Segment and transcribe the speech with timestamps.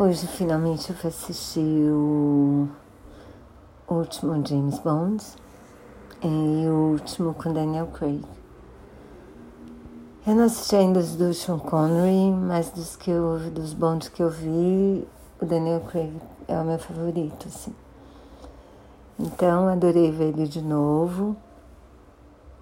[0.00, 2.68] Hoje finalmente eu fui assistir o
[3.88, 5.24] último James Bond
[6.22, 8.24] e o último com Daniel Craig.
[10.24, 14.22] Eu não assisti ainda os do Sean Connery, mas dos, que eu, dos Bonds que
[14.22, 15.04] eu vi,
[15.42, 16.14] o Daniel Craig
[16.46, 17.74] é o meu favorito, assim.
[19.18, 21.36] Então, adorei ver ele de novo.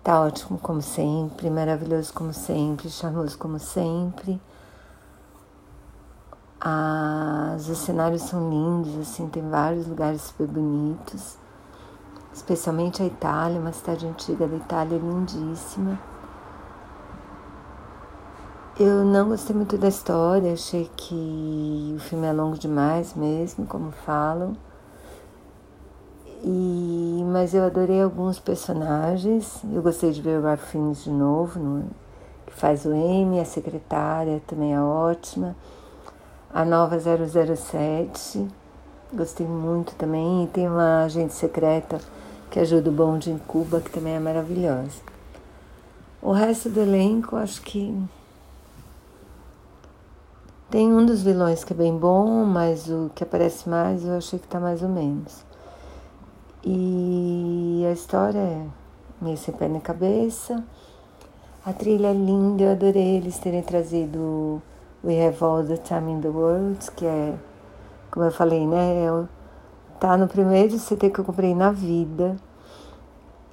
[0.02, 4.40] Tá ótimo como sempre, maravilhoso como sempre, charmoso como sempre.
[6.60, 11.36] As, os cenários são lindos, assim, tem vários lugares super bonitos,
[12.32, 16.00] especialmente a Itália, uma cidade antiga da Itália lindíssima.
[18.78, 23.90] Eu não gostei muito da história, achei que o filme é longo demais mesmo, como
[23.90, 24.56] falam.
[26.42, 29.62] E, mas eu adorei alguns personagens.
[29.72, 31.90] Eu gostei de ver o Ralph Fiennes de novo, no,
[32.46, 35.56] que faz o M, a secretária também é ótima
[36.56, 38.48] a nova 007.
[39.12, 40.44] Gostei muito também.
[40.44, 42.00] E tem uma agente secreta
[42.50, 45.02] que ajuda o bonde em Cuba, que também é maravilhosa.
[46.22, 47.94] O resto do elenco, acho que.
[50.70, 54.38] Tem um dos vilões que é bem bom, mas o que aparece mais eu achei
[54.38, 55.44] que tá mais ou menos.
[56.64, 58.66] E a história é
[59.20, 60.64] meio sem pé na cabeça.
[61.66, 64.62] A trilha é linda, eu adorei eles terem trazido
[65.04, 67.34] We Have All the Time in the World, que é,
[68.10, 69.04] como eu falei, né?
[69.04, 69.24] É,
[70.00, 72.36] tá no primeiro CD que eu comprei na vida.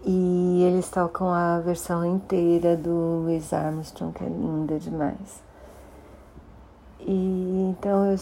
[0.05, 5.41] E eles tocam a versão inteira do Louis Armstrong, que é linda demais.
[6.99, 8.17] E então eu,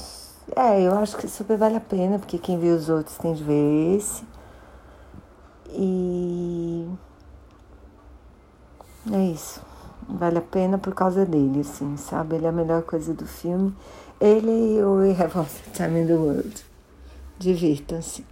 [0.55, 3.43] é, eu acho que super vale a pena, porque quem viu os outros tem de
[3.43, 4.23] ver esse.
[5.69, 6.87] E
[9.11, 9.70] é isso.
[10.13, 12.35] Vale a pena por causa dele, assim, sabe?
[12.35, 13.73] Ele é a melhor coisa do filme.
[14.19, 16.65] Ele e o We Have All the Time in the World.
[17.39, 18.31] Divirtam-se.